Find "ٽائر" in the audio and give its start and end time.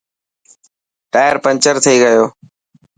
1.11-1.35